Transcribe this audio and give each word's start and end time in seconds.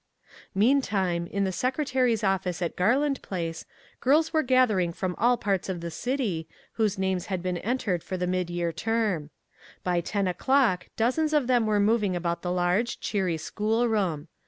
Meantime, 0.55 1.27
in 1.27 1.43
the 1.43 1.51
secretary's 1.51 2.23
office 2.23 2.59
at 2.59 2.75
Garland 2.75 3.21
Place, 3.21 3.65
girls 3.99 4.33
were 4.33 4.41
gathering 4.41 4.91
from 4.91 5.13
all 5.19 5.37
parts 5.37 5.69
of 5.69 5.79
the 5.79 5.91
city, 5.91 6.47
whose 6.73 6.97
names 6.97 7.27
had 7.27 7.43
been 7.43 7.59
entered 7.59 8.01
for 8.03 8.17
the 8.17 8.25
midyear 8.25 8.75
term. 8.75 9.29
By 9.83 10.01
ten 10.01 10.25
o'clock 10.27 10.87
dozens 10.97 11.33
of 11.33 11.45
them 11.45 11.67
were 11.67 11.79
moving 11.79 12.15
about 12.15 12.41
the 12.41 12.51
large, 12.51 12.99
cheery 12.99 13.37
school 13.37 13.87
room. 13.87 14.27